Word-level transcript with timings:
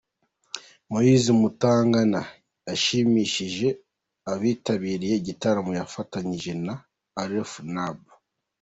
Moise 0.89 1.29
Mutangana 1.39 2.21
yashimishije 2.67 3.67
abitabiriye 4.31 5.13
igitaramo 5.21 5.71
yafatanyije 5.79 6.51
na 6.65 6.73
Alif 7.21 7.51
Naab. 7.73 7.99